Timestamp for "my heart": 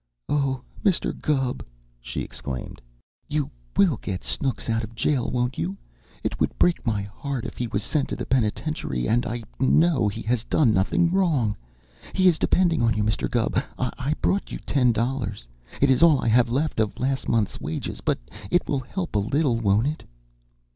6.87-7.45